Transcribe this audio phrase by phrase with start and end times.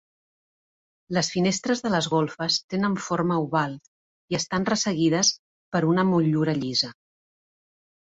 [1.17, 3.75] Les finestres de les golfes tenen forma oval
[4.33, 5.31] i estan resseguides
[5.77, 6.91] per una motllura llisa.